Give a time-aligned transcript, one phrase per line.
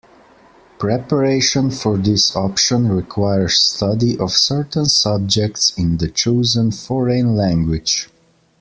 [0.79, 8.09] Preparation for this option requires study of certain subjects in the chosen foreign language.